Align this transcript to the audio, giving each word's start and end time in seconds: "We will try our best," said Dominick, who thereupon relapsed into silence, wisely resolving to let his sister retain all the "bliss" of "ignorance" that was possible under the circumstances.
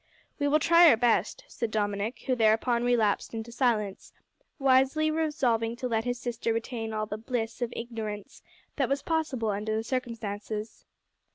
"We 0.39 0.47
will 0.47 0.57
try 0.57 0.89
our 0.89 0.97
best," 0.97 1.43
said 1.47 1.69
Dominick, 1.69 2.23
who 2.25 2.35
thereupon 2.35 2.83
relapsed 2.83 3.35
into 3.35 3.51
silence, 3.51 4.13
wisely 4.57 5.11
resolving 5.11 5.75
to 5.75 5.87
let 5.87 6.05
his 6.05 6.17
sister 6.19 6.53
retain 6.53 6.91
all 6.91 7.05
the 7.05 7.19
"bliss" 7.19 7.61
of 7.61 7.71
"ignorance" 7.75 8.41
that 8.77 8.89
was 8.89 9.03
possible 9.03 9.49
under 9.51 9.75
the 9.75 9.83
circumstances. 9.83 10.85